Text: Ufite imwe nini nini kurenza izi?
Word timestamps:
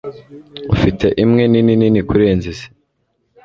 Ufite 0.75 1.07
imwe 1.23 1.43
nini 1.51 1.73
nini 1.81 2.01
kurenza 2.07 2.45
izi? 2.51 2.67